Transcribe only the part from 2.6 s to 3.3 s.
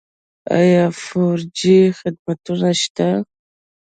شته؟